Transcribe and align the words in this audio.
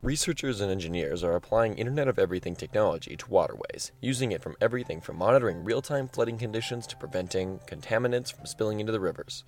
Researchers 0.00 0.60
and 0.60 0.70
engineers 0.70 1.24
are 1.24 1.34
applying 1.34 1.74
Internet 1.74 2.06
of 2.06 2.20
Everything 2.20 2.54
technology 2.54 3.16
to 3.16 3.28
waterways, 3.28 3.90
using 4.00 4.30
it 4.30 4.40
from 4.40 4.54
everything 4.60 5.00
from 5.00 5.16
monitoring 5.16 5.64
real 5.64 5.82
time 5.82 6.06
flooding 6.06 6.38
conditions 6.38 6.86
to 6.86 6.96
preventing 6.96 7.58
contaminants 7.66 8.32
from 8.32 8.46
spilling 8.46 8.78
into 8.78 8.92
the 8.92 9.00
rivers. 9.00 9.42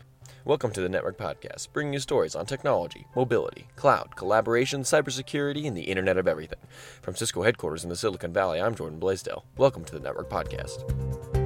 Welcome 0.44 0.72
to 0.72 0.80
the 0.80 0.88
Network 0.88 1.16
Podcast, 1.16 1.68
bringing 1.72 1.92
you 1.92 2.00
stories 2.00 2.34
on 2.34 2.46
technology, 2.46 3.06
mobility, 3.14 3.68
cloud, 3.76 4.16
collaboration, 4.16 4.82
cybersecurity, 4.82 5.68
and 5.68 5.77
the 5.77 5.82
Internet 5.82 6.16
of 6.16 6.27
Everything. 6.27 6.59
From 7.01 7.14
Cisco 7.14 7.43
headquarters 7.43 7.85
in 7.85 7.89
the 7.89 7.95
Silicon 7.95 8.32
Valley, 8.32 8.61
I'm 8.61 8.75
Jordan 8.75 8.98
Blaisdell. 8.98 9.45
Welcome 9.57 9.85
to 9.85 9.93
the 9.93 10.01
Network 10.01 10.29
Podcast. 10.29 11.39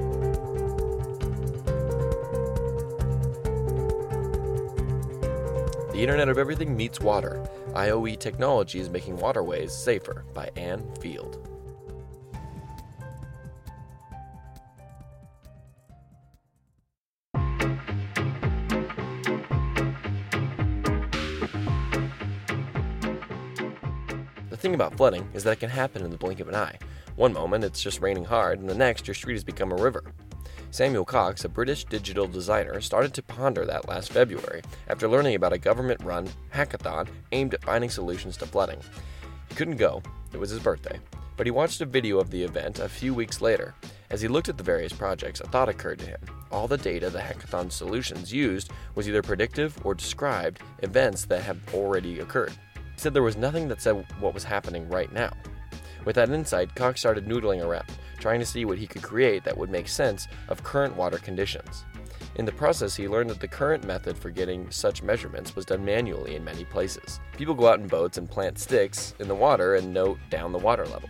The 5.95 6.01
Internet 6.01 6.27
of 6.27 6.37
Everything 6.37 6.75
meets 6.75 6.99
water. 6.99 7.41
IOE 7.69 8.19
technology 8.19 8.81
is 8.81 8.89
making 8.89 9.15
waterways 9.15 9.71
safer 9.71 10.25
by 10.33 10.49
Anne 10.57 10.83
Field. 10.99 11.47
The 24.49 24.57
thing 24.57 24.75
about 24.75 24.97
flooding 24.97 25.25
is 25.33 25.45
that 25.45 25.51
it 25.51 25.59
can 25.61 25.69
happen 25.69 26.03
in 26.03 26.11
the 26.11 26.17
blink 26.17 26.41
of 26.41 26.49
an 26.49 26.55
eye. 26.55 26.77
One 27.15 27.31
moment 27.31 27.63
it's 27.63 27.81
just 27.81 28.01
raining 28.01 28.25
hard, 28.25 28.59
and 28.59 28.69
the 28.69 28.75
next 28.75 29.07
your 29.07 29.15
street 29.15 29.35
has 29.35 29.45
become 29.45 29.71
a 29.71 29.75
river. 29.75 30.03
Samuel 30.71 31.05
Cox, 31.05 31.45
a 31.45 31.49
British 31.49 31.85
digital 31.85 32.27
designer, 32.27 32.81
started 32.81 33.13
to 33.13 33.23
ponder 33.23 33.65
that 33.65 33.87
last 33.87 34.11
February 34.11 34.61
after 34.89 35.07
learning 35.07 35.35
about 35.35 35.53
a 35.53 35.57
government 35.57 36.03
run 36.03 36.29
hackathon 36.53 37.07
aimed 37.31 37.53
at 37.53 37.63
finding 37.63 37.89
solutions 37.89 38.35
to 38.37 38.45
flooding. 38.45 38.79
He 39.49 39.55
couldn't 39.55 39.77
go, 39.77 40.01
it 40.33 40.37
was 40.37 40.49
his 40.49 40.59
birthday, 40.59 40.99
but 41.37 41.47
he 41.47 41.51
watched 41.51 41.81
a 41.81 41.85
video 41.85 42.19
of 42.19 42.29
the 42.29 42.43
event 42.43 42.79
a 42.79 42.89
few 42.89 43.13
weeks 43.13 43.41
later. 43.41 43.73
As 44.09 44.21
he 44.21 44.27
looked 44.27 44.49
at 44.49 44.57
the 44.57 44.63
various 44.63 44.93
projects, 44.93 45.39
a 45.39 45.47
thought 45.47 45.69
occurred 45.69 45.99
to 45.99 46.05
him. 46.05 46.19
All 46.51 46.67
the 46.67 46.77
data 46.77 47.09
the 47.09 47.19
hackathon 47.19 47.71
solutions 47.71 48.31
used 48.31 48.69
was 48.93 49.07
either 49.07 49.21
predictive 49.21 49.77
or 49.85 49.95
described 49.95 50.59
events 50.83 51.25
that 51.25 51.41
have 51.43 51.57
already 51.73 52.19
occurred. 52.19 52.53
He 52.75 52.81
said 52.97 53.13
there 53.13 53.23
was 53.23 53.35
nothing 53.35 53.67
that 53.69 53.81
said 53.81 54.05
what 54.19 54.33
was 54.33 54.43
happening 54.43 54.87
right 54.89 55.11
now. 55.11 55.31
With 56.05 56.15
that 56.15 56.29
insight, 56.29 56.75
Cox 56.75 56.99
started 56.99 57.25
noodling 57.25 57.65
around, 57.65 57.91
trying 58.19 58.39
to 58.39 58.45
see 58.45 58.63
what 58.63 58.77
he 58.77 58.87
could 58.87 59.01
create 59.01 59.43
that 59.43 59.57
would 59.57 59.71
make 59.71 59.87
sense 59.87 60.27
of 60.47 60.63
current 60.63 60.95
water 60.95 61.17
conditions. 61.17 61.83
In 62.35 62.45
the 62.45 62.51
process, 62.51 62.95
he 62.95 63.07
learned 63.07 63.29
that 63.31 63.39
the 63.39 63.47
current 63.47 63.85
method 63.85 64.17
for 64.17 64.29
getting 64.29 64.69
such 64.69 65.01
measurements 65.01 65.55
was 65.55 65.65
done 65.65 65.83
manually 65.83 66.35
in 66.35 66.43
many 66.43 66.65
places. 66.65 67.19
People 67.37 67.55
go 67.55 67.67
out 67.67 67.79
in 67.79 67.87
boats 67.87 68.17
and 68.17 68.29
plant 68.29 68.59
sticks 68.59 69.15
in 69.19 69.27
the 69.27 69.35
water 69.35 69.75
and 69.75 69.93
note 69.93 70.19
down 70.29 70.51
the 70.51 70.59
water 70.59 70.85
level. 70.85 71.09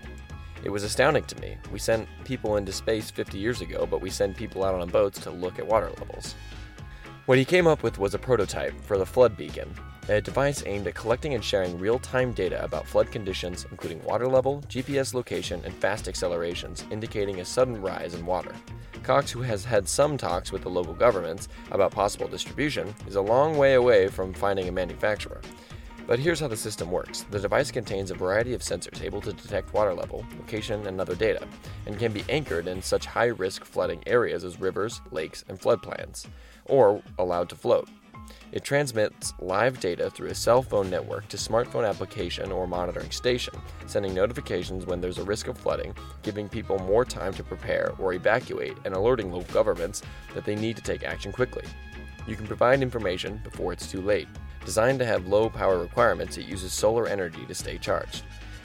It 0.63 0.69
was 0.69 0.83
astounding 0.83 1.25
to 1.25 1.41
me. 1.41 1.57
We 1.71 1.79
sent 1.79 2.07
people 2.23 2.57
into 2.57 2.71
space 2.71 3.11
50 3.11 3.37
years 3.37 3.61
ago, 3.61 3.85
but 3.89 4.01
we 4.01 4.09
send 4.09 4.37
people 4.37 4.63
out 4.63 4.75
on 4.75 4.89
boats 4.89 5.19
to 5.21 5.31
look 5.31 5.59
at 5.59 5.67
water 5.67 5.89
levels. 5.99 6.35
What 7.25 7.39
he 7.39 7.45
came 7.45 7.65
up 7.65 7.81
with 7.81 7.97
was 7.97 8.13
a 8.13 8.19
prototype 8.19 8.79
for 8.81 8.99
the 8.99 9.05
flood 9.05 9.35
beacon, 9.35 9.73
a 10.09 10.21
device 10.21 10.61
aimed 10.67 10.85
at 10.85 10.93
collecting 10.93 11.33
and 11.33 11.43
sharing 11.43 11.79
real 11.79 11.97
time 11.97 12.33
data 12.33 12.63
about 12.63 12.85
flood 12.85 13.11
conditions, 13.11 13.65
including 13.71 14.03
water 14.03 14.27
level, 14.27 14.61
GPS 14.67 15.15
location, 15.15 15.59
and 15.65 15.73
fast 15.73 16.07
accelerations, 16.07 16.85
indicating 16.91 17.39
a 17.39 17.45
sudden 17.45 17.81
rise 17.81 18.13
in 18.13 18.27
water. 18.27 18.53
Cox, 19.01 19.31
who 19.31 19.41
has 19.41 19.65
had 19.65 19.89
some 19.89 20.19
talks 20.19 20.51
with 20.51 20.61
the 20.61 20.69
local 20.69 20.93
governments 20.93 21.47
about 21.71 21.91
possible 21.91 22.27
distribution, 22.27 22.93
is 23.07 23.15
a 23.15 23.21
long 23.21 23.57
way 23.57 23.73
away 23.73 24.07
from 24.07 24.31
finding 24.31 24.67
a 24.67 24.71
manufacturer. 24.71 25.41
But 26.05 26.19
here's 26.19 26.39
how 26.39 26.47
the 26.47 26.55
system 26.55 26.91
works 26.91 27.25
the 27.31 27.39
device 27.39 27.71
contains 27.71 28.11
a 28.11 28.15
variety 28.15 28.53
of 28.53 28.61
sensors 28.61 29.03
able 29.03 29.21
to 29.21 29.33
detect 29.33 29.73
water 29.73 29.95
level, 29.95 30.23
location, 30.37 30.85
and 30.85 31.01
other 31.01 31.15
data, 31.15 31.47
and 31.87 31.97
can 31.97 32.13
be 32.13 32.23
anchored 32.29 32.67
in 32.67 32.83
such 32.83 33.07
high 33.07 33.25
risk 33.25 33.65
flooding 33.65 34.03
areas 34.05 34.43
as 34.43 34.59
rivers, 34.59 35.01
lakes, 35.09 35.43
and 35.49 35.59
floodplains, 35.59 36.27
or 36.65 37.01
allowed 37.17 37.49
to 37.49 37.55
float. 37.55 37.89
It 38.51 38.63
transmits 38.63 39.33
live 39.39 39.79
data 39.79 40.09
through 40.09 40.29
a 40.29 40.35
cell 40.35 40.61
phone 40.61 40.89
network 40.89 41.27
to 41.27 41.37
smartphone 41.37 41.87
application 41.87 42.51
or 42.51 42.67
monitoring 42.67 43.11
station, 43.11 43.53
sending 43.85 44.13
notifications 44.13 44.85
when 44.85 45.01
there's 45.01 45.17
a 45.17 45.23
risk 45.23 45.47
of 45.47 45.57
flooding, 45.57 45.93
giving 46.21 46.47
people 46.47 46.79
more 46.79 47.03
time 47.03 47.33
to 47.33 47.43
prepare 47.43 47.91
or 47.99 48.13
evacuate, 48.13 48.77
and 48.85 48.93
alerting 48.93 49.31
local 49.31 49.53
governments 49.53 50.03
that 50.33 50.45
they 50.45 50.55
need 50.55 50.77
to 50.77 50.81
take 50.81 51.03
action 51.03 51.31
quickly. 51.31 51.65
You 52.27 52.35
can 52.35 52.47
provide 52.47 52.81
information 52.81 53.41
before 53.43 53.73
it's 53.73 53.91
too 53.91 54.01
late. 54.01 54.27
Designed 54.63 54.99
to 54.99 55.05
have 55.05 55.27
low 55.27 55.49
power 55.49 55.77
requirements, 55.77 56.37
it 56.37 56.47
uses 56.47 56.71
solar 56.71 57.07
energy 57.07 57.45
to 57.47 57.53
stay 57.53 57.77
charged. 57.77 58.23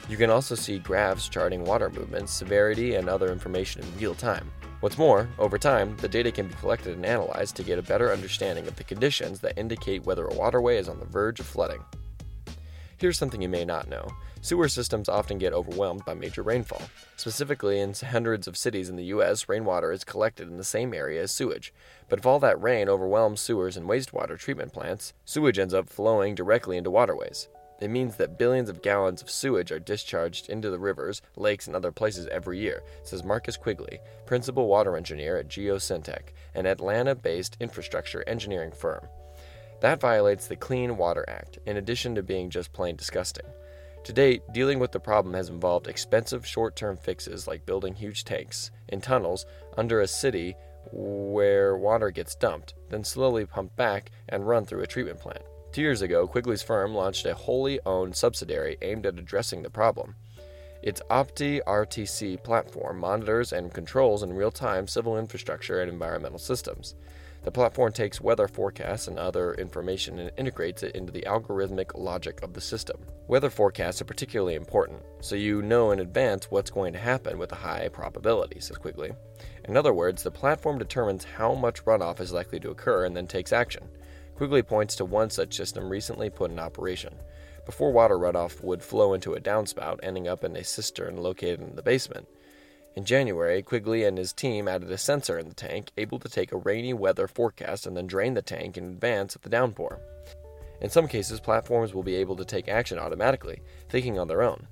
You 0.09 0.17
can 0.17 0.29
also 0.29 0.55
see 0.55 0.79
graphs 0.79 1.29
charting 1.29 1.63
water 1.63 1.89
movements, 1.89 2.33
severity, 2.33 2.95
and 2.95 3.07
other 3.07 3.31
information 3.31 3.81
in 3.81 3.99
real 3.99 4.15
time. 4.15 4.49
What's 4.81 4.97
more, 4.97 5.29
over 5.37 5.59
time, 5.59 5.95
the 5.97 6.07
data 6.07 6.31
can 6.31 6.47
be 6.47 6.55
collected 6.55 6.95
and 6.95 7.05
analyzed 7.05 7.55
to 7.57 7.63
get 7.63 7.77
a 7.77 7.83
better 7.83 8.11
understanding 8.11 8.67
of 8.67 8.75
the 8.77 8.83
conditions 8.83 9.39
that 9.41 9.55
indicate 9.55 10.07
whether 10.07 10.25
a 10.25 10.33
waterway 10.33 10.77
is 10.77 10.89
on 10.89 10.97
the 10.97 11.05
verge 11.05 11.39
of 11.39 11.45
flooding. 11.45 11.85
Here's 12.97 13.15
something 13.15 13.43
you 13.43 13.47
may 13.47 13.63
not 13.63 13.87
know 13.87 14.07
sewer 14.41 14.67
systems 14.67 15.07
often 15.07 15.37
get 15.37 15.53
overwhelmed 15.53 16.03
by 16.03 16.15
major 16.15 16.41
rainfall. 16.41 16.81
Specifically, 17.15 17.79
in 17.79 17.93
hundreds 17.93 18.47
of 18.47 18.57
cities 18.57 18.89
in 18.89 18.95
the 18.95 19.05
U.S., 19.05 19.47
rainwater 19.47 19.91
is 19.91 20.03
collected 20.03 20.47
in 20.47 20.57
the 20.57 20.63
same 20.63 20.95
area 20.95 21.21
as 21.21 21.31
sewage. 21.31 21.71
But 22.09 22.17
if 22.17 22.25
all 22.25 22.39
that 22.39 22.59
rain 22.59 22.89
overwhelms 22.89 23.39
sewers 23.39 23.77
and 23.77 23.87
wastewater 23.87 24.35
treatment 24.35 24.73
plants, 24.73 25.13
sewage 25.25 25.59
ends 25.59 25.75
up 25.75 25.89
flowing 25.89 26.33
directly 26.33 26.75
into 26.75 26.89
waterways. 26.89 27.49
It 27.81 27.89
means 27.89 28.15
that 28.17 28.37
billions 28.37 28.69
of 28.69 28.83
gallons 28.83 29.23
of 29.23 29.31
sewage 29.31 29.71
are 29.71 29.79
discharged 29.79 30.49
into 30.49 30.69
the 30.69 30.77
rivers, 30.77 31.23
lakes, 31.35 31.65
and 31.65 31.75
other 31.75 31.91
places 31.91 32.27
every 32.27 32.59
year, 32.59 32.83
says 33.03 33.23
Marcus 33.23 33.57
Quigley, 33.57 33.99
principal 34.27 34.67
water 34.67 34.95
engineer 34.95 35.37
at 35.37 35.47
GeoSyntec, 35.47 36.29
an 36.53 36.67
Atlanta 36.67 37.15
based 37.15 37.57
infrastructure 37.59 38.23
engineering 38.27 38.71
firm. 38.71 39.07
That 39.81 39.99
violates 39.99 40.45
the 40.45 40.55
Clean 40.55 40.95
Water 40.95 41.25
Act, 41.27 41.57
in 41.65 41.77
addition 41.77 42.13
to 42.13 42.21
being 42.21 42.51
just 42.51 42.71
plain 42.71 42.95
disgusting. 42.95 43.47
To 44.03 44.13
date, 44.13 44.43
dealing 44.51 44.77
with 44.77 44.91
the 44.91 44.99
problem 44.99 45.33
has 45.33 45.49
involved 45.49 45.87
expensive 45.87 46.45
short 46.45 46.75
term 46.75 46.97
fixes 46.97 47.47
like 47.47 47.65
building 47.65 47.95
huge 47.95 48.25
tanks 48.25 48.69
in 48.89 49.01
tunnels 49.01 49.47
under 49.75 50.01
a 50.01 50.07
city 50.07 50.55
where 50.91 51.75
water 51.77 52.11
gets 52.11 52.35
dumped, 52.35 52.75
then 52.89 53.03
slowly 53.03 53.45
pumped 53.47 53.75
back 53.75 54.11
and 54.29 54.47
run 54.47 54.65
through 54.65 54.81
a 54.81 54.87
treatment 54.87 55.19
plant. 55.19 55.43
Two 55.71 55.81
years 55.81 56.01
ago, 56.01 56.27
Quigley's 56.27 56.61
firm 56.61 56.93
launched 56.93 57.25
a 57.25 57.33
wholly 57.33 57.79
owned 57.85 58.17
subsidiary 58.17 58.77
aimed 58.81 59.05
at 59.05 59.17
addressing 59.17 59.61
the 59.61 59.69
problem. 59.69 60.15
Its 60.83 61.01
Opti 61.09 61.61
RTC 61.65 62.43
platform 62.43 62.99
monitors 62.99 63.53
and 63.53 63.73
controls 63.73 64.21
in 64.21 64.33
real 64.33 64.51
time 64.51 64.85
civil 64.85 65.17
infrastructure 65.17 65.79
and 65.79 65.89
environmental 65.89 66.39
systems. 66.39 66.95
The 67.43 67.51
platform 67.51 67.93
takes 67.93 68.19
weather 68.19 68.49
forecasts 68.49 69.07
and 69.07 69.17
other 69.17 69.53
information 69.53 70.19
and 70.19 70.31
integrates 70.37 70.83
it 70.83 70.93
into 70.93 71.13
the 71.13 71.23
algorithmic 71.25 71.97
logic 71.97 72.43
of 72.43 72.53
the 72.53 72.61
system. 72.61 72.97
Weather 73.27 73.49
forecasts 73.49 74.01
are 74.01 74.05
particularly 74.05 74.55
important, 74.55 75.01
so 75.21 75.35
you 75.35 75.61
know 75.61 75.91
in 75.91 76.01
advance 76.01 76.51
what's 76.51 76.69
going 76.69 76.91
to 76.93 76.99
happen 76.99 77.37
with 77.39 77.51
a 77.53 77.55
high 77.55 77.87
probability, 77.87 78.59
says 78.59 78.77
Quigley. 78.77 79.13
In 79.69 79.77
other 79.77 79.93
words, 79.93 80.21
the 80.21 80.31
platform 80.31 80.77
determines 80.77 81.23
how 81.23 81.55
much 81.55 81.85
runoff 81.85 82.19
is 82.19 82.33
likely 82.33 82.59
to 82.59 82.71
occur 82.71 83.05
and 83.05 83.15
then 83.15 83.25
takes 83.25 83.53
action. 83.53 83.87
Quigley 84.41 84.63
points 84.63 84.95
to 84.95 85.05
one 85.05 85.29
such 85.29 85.55
system 85.55 85.87
recently 85.87 86.27
put 86.31 86.49
in 86.49 86.57
operation. 86.57 87.13
Before 87.63 87.91
water 87.91 88.17
runoff 88.17 88.63
would 88.63 88.81
flow 88.81 89.13
into 89.13 89.35
a 89.35 89.39
downspout, 89.39 89.99
ending 90.01 90.27
up 90.27 90.43
in 90.43 90.55
a 90.55 90.63
cistern 90.63 91.17
located 91.17 91.61
in 91.61 91.75
the 91.75 91.83
basement. 91.83 92.27
In 92.95 93.05
January, 93.05 93.61
Quigley 93.61 94.03
and 94.03 94.17
his 94.17 94.33
team 94.33 94.67
added 94.67 94.89
a 94.89 94.97
sensor 94.97 95.37
in 95.37 95.47
the 95.47 95.53
tank, 95.53 95.91
able 95.95 96.17
to 96.17 96.27
take 96.27 96.51
a 96.51 96.57
rainy 96.57 96.91
weather 96.91 97.27
forecast 97.27 97.85
and 97.85 97.95
then 97.95 98.07
drain 98.07 98.33
the 98.33 98.41
tank 98.41 98.77
in 98.77 98.85
advance 98.85 99.35
of 99.35 99.43
the 99.43 99.49
downpour. 99.51 99.99
In 100.81 100.89
some 100.89 101.07
cases, 101.07 101.39
platforms 101.39 101.93
will 101.93 102.01
be 102.01 102.15
able 102.15 102.37
to 102.37 102.43
take 102.43 102.67
action 102.67 102.97
automatically, 102.97 103.61
thinking 103.89 104.17
on 104.17 104.27
their 104.27 104.41
own. 104.41 104.65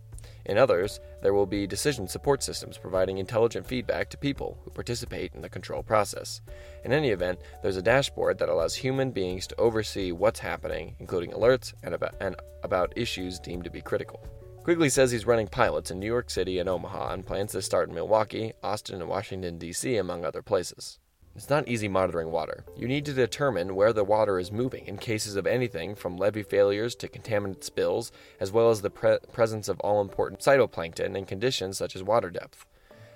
In 0.50 0.58
others, 0.58 1.00
there 1.22 1.36
will 1.36 1.46
be 1.46 1.68
decision 1.68 2.08
support 2.08 2.42
systems 2.42 2.76
providing 2.76 3.20
intelligent 3.20 3.68
feedback 3.68 4.10
to 4.10 4.18
people 4.18 4.58
who 4.64 4.72
participate 4.72 5.32
in 5.36 5.42
the 5.42 5.48
control 5.48 5.84
process. 5.84 6.42
In 6.84 6.92
any 6.92 7.12
event, 7.12 7.40
there's 7.62 7.78
a 7.78 7.84
dashboard 7.84 8.40
that 8.40 8.50
allows 8.50 8.74
human 8.74 9.12
beings 9.12 9.46
to 9.46 9.60
oversee 9.60 10.12
what's 10.12 10.40
happening, 10.40 10.96
including 10.98 11.34
alerts 11.34 11.76
and 11.84 11.94
about, 11.94 12.16
and 12.20 12.36
about 12.64 12.98
issues 12.98 13.40
deemed 13.40 13.64
to 13.66 13.70
be 13.70 13.80
critical. 13.80 14.26
Quigley 14.64 14.90
says 14.90 15.12
he's 15.12 15.28
running 15.28 15.48
pilots 15.48 15.92
in 15.92 16.00
New 16.00 16.08
York 16.08 16.32
City 16.32 16.58
and 16.58 16.68
Omaha 16.68 17.14
and 17.14 17.28
plans 17.28 17.52
to 17.52 17.62
start 17.62 17.88
in 17.88 17.94
Milwaukee, 17.94 18.54
Austin, 18.64 19.02
and 19.02 19.08
Washington, 19.08 19.60
D.C., 19.60 19.98
among 19.98 20.26
other 20.26 20.42
places. 20.42 20.98
It's 21.40 21.50
not 21.50 21.70
easy 21.70 21.88
monitoring 21.88 22.32
water. 22.32 22.66
You 22.76 22.86
need 22.86 23.06
to 23.06 23.14
determine 23.14 23.74
where 23.74 23.94
the 23.94 24.04
water 24.04 24.40
is 24.40 24.52
moving 24.52 24.86
in 24.88 24.98
cases 24.98 25.38
of 25.38 25.48
anything 25.48 25.96
from 25.96 26.18
levee 26.18 26.44
failures 26.44 26.96
to 26.96 27.08
contaminant 27.08 27.64
spills, 27.64 28.12
as 28.42 28.52
well 28.52 28.70
as 28.72 28.82
the 28.82 28.90
pre- 28.90 29.20
presence 29.32 29.70
of 29.70 29.80
all 29.80 30.02
important 30.02 30.42
phytoplankton 30.42 31.16
and 31.16 31.26
conditions 31.26 31.78
such 31.78 31.96
as 31.96 32.04
water 32.04 32.30
depth. 32.30 32.66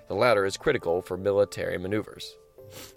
The 0.08 0.14
latter 0.14 0.46
is 0.46 0.56
critical 0.56 1.02
for 1.02 1.18
military 1.18 1.76
maneuvers. 1.76 2.38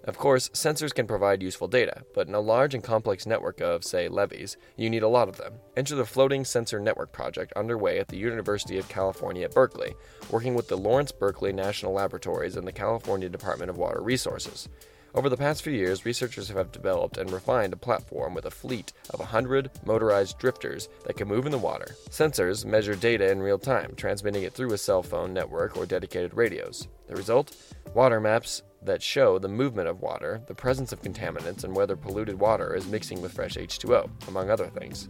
Of 0.04 0.16
course, 0.16 0.48
sensors 0.54 0.94
can 0.94 1.06
provide 1.06 1.42
useful 1.42 1.68
data, 1.68 2.04
but 2.14 2.26
in 2.26 2.34
a 2.34 2.40
large 2.40 2.72
and 2.72 2.82
complex 2.82 3.26
network 3.26 3.60
of, 3.60 3.84
say, 3.84 4.08
levees, 4.08 4.56
you 4.76 4.88
need 4.88 5.02
a 5.02 5.08
lot 5.08 5.28
of 5.28 5.36
them. 5.36 5.52
Enter 5.76 5.94
the 5.94 6.06
Floating 6.06 6.46
Sensor 6.46 6.80
Network 6.80 7.12
project 7.12 7.52
underway 7.52 7.98
at 7.98 8.08
the 8.08 8.16
University 8.16 8.78
of 8.78 8.88
California 8.88 9.44
at 9.44 9.52
Berkeley, 9.52 9.94
working 10.30 10.54
with 10.54 10.68
the 10.68 10.78
Lawrence 10.78 11.12
Berkeley 11.12 11.52
National 11.52 11.92
Laboratories 11.92 12.56
and 12.56 12.66
the 12.66 12.72
California 12.72 13.28
Department 13.28 13.68
of 13.68 13.76
Water 13.76 14.00
Resources. 14.00 14.70
Over 15.14 15.30
the 15.30 15.38
past 15.38 15.62
few 15.62 15.72
years, 15.72 16.04
researchers 16.04 16.48
have 16.50 16.70
developed 16.70 17.16
and 17.16 17.32
refined 17.32 17.72
a 17.72 17.76
platform 17.76 18.34
with 18.34 18.44
a 18.44 18.50
fleet 18.50 18.92
of 19.10 19.20
100 19.20 19.70
motorized 19.86 20.38
drifters 20.38 20.90
that 21.06 21.16
can 21.16 21.28
move 21.28 21.46
in 21.46 21.52
the 21.52 21.56
water. 21.56 21.96
Sensors 22.10 22.66
measure 22.66 22.94
data 22.94 23.30
in 23.30 23.40
real 23.40 23.58
time, 23.58 23.94
transmitting 23.96 24.42
it 24.42 24.52
through 24.52 24.74
a 24.74 24.78
cell 24.78 25.02
phone 25.02 25.32
network 25.32 25.78
or 25.78 25.86
dedicated 25.86 26.34
radios. 26.34 26.88
The 27.06 27.16
result? 27.16 27.56
Water 27.94 28.20
maps 28.20 28.62
that 28.82 29.02
show 29.02 29.38
the 29.38 29.48
movement 29.48 29.88
of 29.88 30.02
water, 30.02 30.42
the 30.46 30.54
presence 30.54 30.92
of 30.92 31.00
contaminants, 31.02 31.64
and 31.64 31.74
whether 31.74 31.96
polluted 31.96 32.38
water 32.38 32.74
is 32.74 32.86
mixing 32.86 33.22
with 33.22 33.32
fresh 33.32 33.56
H2O, 33.56 34.10
among 34.28 34.50
other 34.50 34.66
things. 34.66 35.08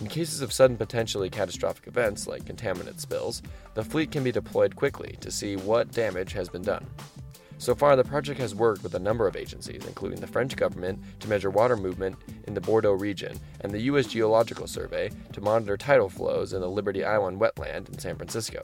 In 0.00 0.08
cases 0.08 0.42
of 0.42 0.52
sudden 0.52 0.76
potentially 0.76 1.30
catastrophic 1.30 1.86
events 1.86 2.26
like 2.26 2.44
contaminant 2.44 3.00
spills, 3.00 3.42
the 3.74 3.84
fleet 3.84 4.10
can 4.10 4.24
be 4.24 4.32
deployed 4.32 4.74
quickly 4.74 5.16
to 5.20 5.30
see 5.30 5.54
what 5.56 5.92
damage 5.92 6.32
has 6.32 6.48
been 6.48 6.62
done. 6.62 6.86
So 7.58 7.74
far, 7.74 7.96
the 7.96 8.04
project 8.04 8.38
has 8.40 8.54
worked 8.54 8.84
with 8.84 8.94
a 8.94 9.00
number 9.00 9.26
of 9.26 9.34
agencies, 9.34 9.84
including 9.84 10.20
the 10.20 10.28
French 10.28 10.54
government 10.54 11.00
to 11.20 11.28
measure 11.28 11.50
water 11.50 11.76
movement 11.76 12.16
in 12.46 12.54
the 12.54 12.60
Bordeaux 12.60 12.92
region 12.92 13.38
and 13.60 13.72
the 13.72 13.82
U.S. 13.82 14.06
Geological 14.06 14.68
Survey 14.68 15.10
to 15.32 15.40
monitor 15.40 15.76
tidal 15.76 16.08
flows 16.08 16.52
in 16.52 16.60
the 16.60 16.70
Liberty 16.70 17.04
Island 17.04 17.40
wetland 17.40 17.88
in 17.88 17.98
San 17.98 18.16
Francisco. 18.16 18.62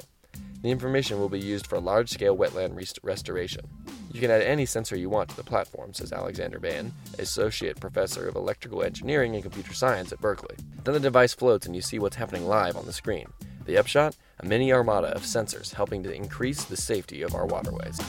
The 0.63 0.71
information 0.71 1.19
will 1.19 1.29
be 1.29 1.41
used 1.41 1.67
for 1.67 1.79
large 1.79 2.09
scale 2.09 2.37
wetland 2.37 2.75
rest- 2.77 3.01
restoration. 3.03 3.67
You 4.13 4.21
can 4.21 4.31
add 4.31 4.41
any 4.41 4.65
sensor 4.65 4.97
you 4.97 5.11
want 5.11 5.29
to 5.31 5.37
the 5.37 5.43
platform, 5.43 5.93
says 5.93 6.13
Alexander 6.13 6.61
Bayen, 6.61 6.93
Associate 7.19 7.79
Professor 7.79 8.29
of 8.29 8.37
Electrical 8.37 8.83
Engineering 8.83 9.35
and 9.35 9.43
Computer 9.43 9.75
Science 9.75 10.13
at 10.13 10.21
Berkeley. 10.21 10.57
Then 10.85 10.95
the 10.95 11.01
device 11.01 11.35
floats 11.35 11.67
and 11.67 11.75
you 11.75 11.83
see 11.83 11.99
what's 11.99 12.17
happening 12.17 12.47
live 12.47 12.77
on 12.77 12.87
the 12.87 12.93
screen. 12.93 13.27
The 13.67 13.77
upshot? 13.77 14.17
A 14.41 14.47
mini 14.47 14.73
armada 14.73 15.09
of 15.09 15.23
sensors 15.23 15.75
helping 15.75 16.03
to 16.05 16.15
increase 16.15 16.65
the 16.65 16.77
safety 16.77 17.23
of 17.23 17.35
our 17.35 17.45
waterways. 17.45 18.01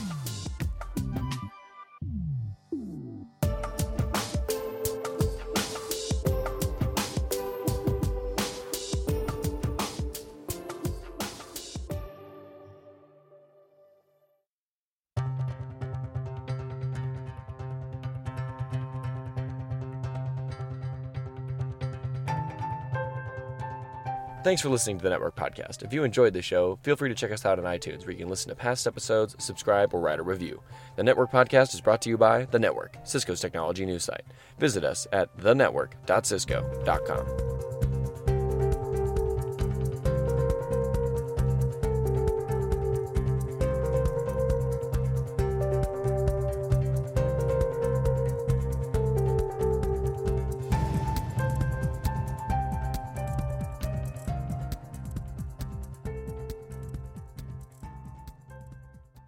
Thanks 24.46 24.62
for 24.62 24.70
listening 24.70 25.00
to 25.00 25.04
the 25.04 25.10
Network 25.10 25.36
Podcast. 25.36 25.82
If 25.82 25.92
you 25.92 26.04
enjoyed 26.04 26.34
the 26.34 26.44
show, 26.44 26.78
feel 26.84 26.96
free 26.96 27.10
to 27.10 27.16
check 27.16 27.32
us 27.32 27.48
out 27.48 27.58
on 27.58 27.66
iTunes 27.66 28.02
where 28.02 28.12
you 28.12 28.20
can 28.20 28.30
listen 28.30 28.50
to 28.50 28.56
past 28.56 28.86
episodes, 28.86 29.36
subscribe, 29.44 29.92
or 29.92 30.00
write 30.00 30.20
a 30.20 30.22
review. 30.22 30.62
The 30.98 31.04
Network 31.04 31.32
Podcast 31.32 31.74
is 31.74 31.82
brought 31.82 32.04
to 32.04 32.10
you 32.10 32.18
by 32.20 32.46
The 32.46 32.60
Network, 32.60 32.96
Cisco's 33.06 33.42
technology 33.42 33.88
news 33.88 34.04
site. 34.04 34.22
Visit 34.60 34.84
us 34.84 35.08
at 35.12 35.36
thenetwork.cisco.com. 35.38 37.75